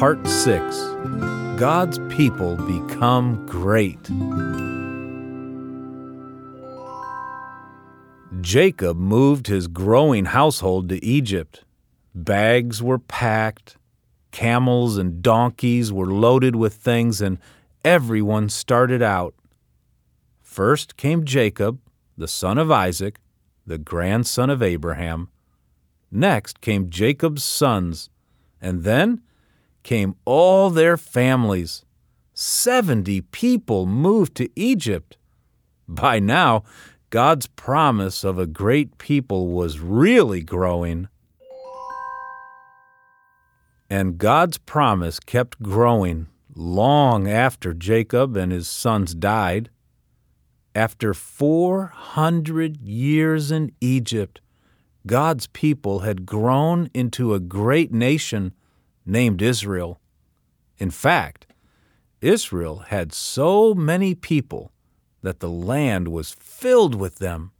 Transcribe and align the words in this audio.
Part 0.00 0.26
6 0.26 0.78
God's 1.60 1.98
People 2.08 2.56
Become 2.56 3.44
Great. 3.44 4.02
Jacob 8.40 8.96
moved 8.96 9.48
his 9.48 9.66
growing 9.68 10.24
household 10.24 10.88
to 10.88 11.04
Egypt. 11.04 11.64
Bags 12.14 12.82
were 12.82 12.98
packed, 12.98 13.76
camels 14.30 14.96
and 14.96 15.20
donkeys 15.20 15.92
were 15.92 16.06
loaded 16.06 16.56
with 16.56 16.72
things, 16.72 17.20
and 17.20 17.36
everyone 17.84 18.48
started 18.48 19.02
out. 19.02 19.34
First 20.40 20.96
came 20.96 21.26
Jacob, 21.26 21.78
the 22.16 22.26
son 22.26 22.56
of 22.56 22.70
Isaac, 22.70 23.20
the 23.66 23.76
grandson 23.76 24.48
of 24.48 24.62
Abraham. 24.62 25.28
Next 26.10 26.62
came 26.62 26.88
Jacob's 26.88 27.44
sons, 27.44 28.08
and 28.62 28.84
then 28.84 29.20
came 29.82 30.14
all 30.24 30.70
their 30.70 30.96
families. 30.96 31.84
Seventy 32.34 33.20
people 33.20 33.86
moved 33.86 34.34
to 34.36 34.48
Egypt. 34.56 35.16
By 35.88 36.20
now, 36.20 36.64
God's 37.10 37.46
promise 37.48 38.22
of 38.22 38.38
a 38.38 38.46
great 38.46 38.98
people 38.98 39.48
was 39.48 39.80
really 39.80 40.42
growing. 40.42 41.08
And 43.90 44.18
God's 44.18 44.58
promise 44.58 45.18
kept 45.18 45.60
growing 45.60 46.28
long 46.54 47.28
after 47.28 47.74
Jacob 47.74 48.36
and 48.36 48.52
his 48.52 48.68
sons 48.68 49.14
died. 49.14 49.70
After 50.74 51.12
400 51.12 52.80
years 52.80 53.50
in 53.50 53.72
Egypt, 53.80 54.40
God's 55.06 55.48
people 55.48 56.00
had 56.00 56.26
grown 56.26 56.90
into 56.94 57.34
a 57.34 57.40
great 57.40 57.92
nation 57.92 58.52
named 59.04 59.42
Israel. 59.42 60.00
In 60.78 60.90
fact, 60.90 61.46
Israel 62.20 62.78
had 62.88 63.12
so 63.12 63.74
many 63.74 64.14
people 64.14 64.72
that 65.22 65.40
the 65.40 65.48
land 65.48 66.08
was 66.08 66.32
filled 66.32 66.94
with 66.94 67.16
them. 67.16 67.52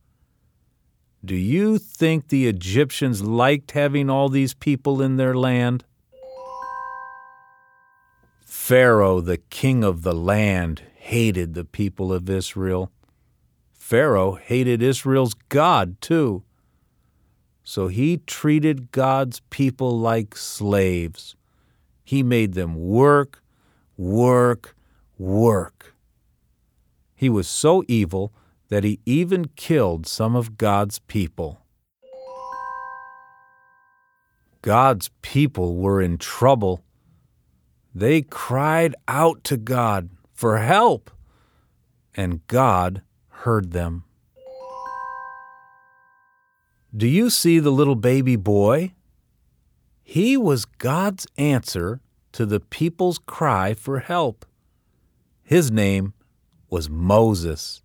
Do 1.24 1.34
you 1.34 1.78
think 1.78 2.28
the 2.28 2.46
Egyptians 2.46 3.22
liked 3.22 3.72
having 3.72 4.08
all 4.08 4.28
these 4.28 4.54
people 4.54 5.02
in 5.02 5.16
their 5.16 5.34
land? 5.34 5.84
Pharaoh, 8.44 9.20
the 9.20 9.36
king 9.36 9.84
of 9.84 10.02
the 10.02 10.14
land, 10.14 10.82
hated 10.94 11.54
the 11.54 11.64
people 11.64 12.12
of 12.12 12.30
Israel. 12.30 12.90
Pharaoh 13.72 14.34
hated 14.34 14.82
Israel's 14.82 15.34
God, 15.48 16.00
too. 16.00 16.44
So 17.62 17.88
he 17.88 18.18
treated 18.18 18.92
God's 18.92 19.40
people 19.50 19.98
like 19.98 20.36
slaves. 20.36 21.36
He 22.04 22.22
made 22.22 22.54
them 22.54 22.74
work, 22.74 23.42
work, 23.96 24.74
work. 25.18 25.94
He 27.14 27.28
was 27.28 27.46
so 27.46 27.84
evil 27.86 28.32
that 28.68 28.84
he 28.84 29.00
even 29.04 29.46
killed 29.56 30.06
some 30.06 30.34
of 30.34 30.56
God's 30.56 30.98
people. 31.00 31.60
God's 34.62 35.10
people 35.22 35.76
were 35.76 36.00
in 36.00 36.18
trouble. 36.18 36.82
They 37.94 38.22
cried 38.22 38.94
out 39.08 39.42
to 39.44 39.56
God 39.56 40.10
for 40.32 40.58
help, 40.58 41.10
and 42.14 42.46
God 42.46 43.02
heard 43.28 43.72
them. 43.72 44.04
Do 46.96 47.06
you 47.06 47.30
see 47.30 47.60
the 47.60 47.70
little 47.70 47.94
baby 47.94 48.34
boy? 48.34 48.94
He 50.02 50.36
was 50.36 50.64
God's 50.64 51.24
answer 51.38 52.00
to 52.32 52.44
the 52.44 52.58
people's 52.58 53.18
cry 53.18 53.74
for 53.74 54.00
help. 54.00 54.44
His 55.44 55.70
name 55.70 56.14
was 56.68 56.90
Moses, 56.90 57.82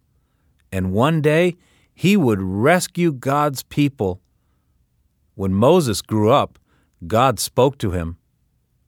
and 0.72 0.92
one 0.92 1.22
day 1.22 1.56
he 1.94 2.18
would 2.18 2.42
rescue 2.42 3.12
God's 3.12 3.62
people. 3.62 4.22
When 5.36 5.54
Moses 5.54 6.02
grew 6.02 6.32
up, 6.32 6.58
God 7.06 7.40
spoke 7.40 7.78
to 7.80 7.92
him. 7.92 8.18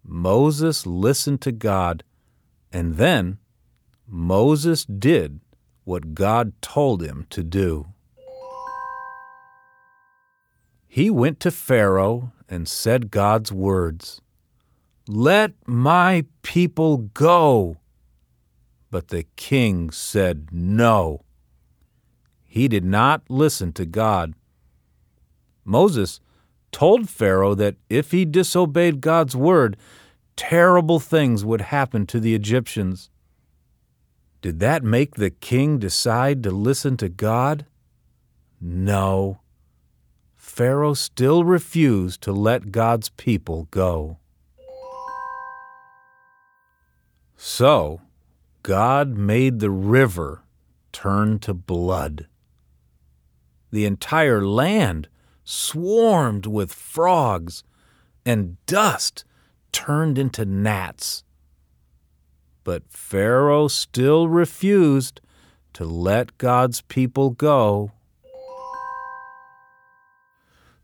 Moses 0.04 0.88
listened 0.88 1.42
to 1.42 1.52
God, 1.52 2.04
and 2.74 2.96
then 2.96 3.38
Moses 4.08 4.84
did 4.84 5.42
what 5.84 6.16
God 6.16 6.54
told 6.62 7.04
him 7.04 7.28
to 7.30 7.44
do. 7.44 7.94
He 10.88 11.10
went 11.10 11.40
to 11.42 11.52
Pharaoh 11.52 12.32
and 12.50 12.68
said 12.68 13.12
God's 13.12 13.52
words 13.52 14.22
Let 15.08 15.54
my 15.66 16.26
people 16.42 16.98
go. 16.98 17.78
But 18.90 19.10
the 19.10 19.26
king 19.36 19.92
said 19.92 20.50
no. 20.52 21.24
He 22.46 22.68
did 22.68 22.86
not 22.86 23.24
listen 23.30 23.74
to 23.74 23.86
God. 23.86 24.34
Moses 25.66 26.22
told 26.72 27.10
Pharaoh 27.10 27.54
that 27.56 27.76
if 27.90 28.12
he 28.12 28.24
disobeyed 28.24 29.02
God's 29.02 29.36
word, 29.36 29.76
terrible 30.36 31.00
things 31.00 31.44
would 31.44 31.62
happen 31.62 32.06
to 32.08 32.20
the 32.20 32.34
Egyptians. 32.34 33.10
Did 34.42 34.60
that 34.62 34.84
make 34.84 35.16
the 35.16 35.30
king 35.30 35.78
decide 35.78 36.44
to 36.44 36.52
listen 36.52 36.96
to 36.98 37.10
God? 37.10 37.66
No. 38.62 39.42
Pharaoh 40.48 40.96
still 40.96 41.44
refused 41.44 42.22
to 42.22 42.32
let 42.32 42.72
God's 42.72 43.10
people 43.10 43.68
go. 43.70 44.18
So, 47.36 48.02
God 48.64 49.10
made 49.10 49.60
the 49.60 49.70
river 49.70 50.44
turn 50.92 51.38
to 51.40 51.54
blood. 51.54 52.28
The 53.72 53.86
entire 53.86 54.44
land 54.44 55.10
swarmed 55.44 56.48
with 56.48 56.74
frogs, 56.74 57.64
and 58.26 58.58
dust 58.66 59.26
turned 59.72 60.18
into 60.18 60.46
gnats. 60.46 61.24
But 62.64 62.84
Pharaoh 62.90 63.68
still 63.68 64.28
refused 64.28 65.22
to 65.74 65.84
let 65.86 66.38
God's 66.40 66.82
people 66.82 67.32
go. 67.32 67.92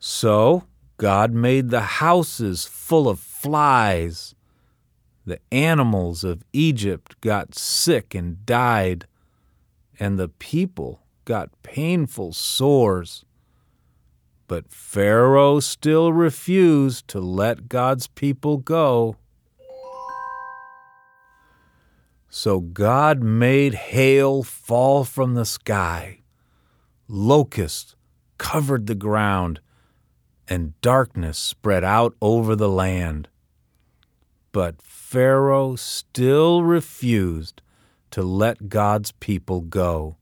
So 0.06 0.66
God 0.98 1.32
made 1.32 1.70
the 1.70 1.80
houses 2.04 2.66
full 2.66 3.08
of 3.08 3.22
flies. 3.22 4.36
The 5.26 5.40
animals 5.50 6.26
of 6.26 6.44
Egypt 6.52 7.16
got 7.22 7.56
sick 7.56 8.14
and 8.14 8.46
died, 8.46 9.08
and 9.98 10.20
the 10.20 10.28
people 10.28 11.00
got 11.24 11.52
painful 11.64 12.34
sores. 12.34 13.24
But 14.50 14.70
Pharaoh 14.70 15.62
still 15.62 16.12
refused 16.12 17.08
to 17.08 17.22
let 17.22 17.70
God's 17.70 18.08
people 18.08 18.58
go. 18.58 19.16
So 22.28 22.60
God 22.60 23.24
made 23.24 23.74
hail 23.74 24.44
fall 24.44 25.06
from 25.06 25.36
the 25.36 25.46
sky. 25.46 26.24
Locusts 27.08 27.96
covered 28.38 28.88
the 28.88 28.96
ground, 28.96 29.62
and 30.48 30.80
darkness 30.82 31.38
spread 31.38 31.84
out 31.84 32.16
over 32.22 32.56
the 32.56 32.70
land. 32.70 33.28
But 34.52 34.82
Pharaoh 34.82 35.76
still 35.76 36.64
refused 36.64 37.62
to 38.12 38.22
let 38.22 38.70
God's 38.70 39.12
people 39.14 39.62
go. 39.62 40.18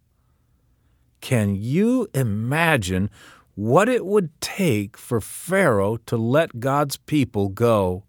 Can 1.20 1.56
you 1.56 2.08
imagine 2.14 3.09
what 3.56 3.90
it 3.90 4.06
would 4.06 4.30
take 4.42 4.98
for 4.98 5.22
Pharaoh 5.22 5.98
to 6.06 6.18
let 6.18 6.59
God's 6.59 6.98
people 6.98 7.50
go? 7.50 8.06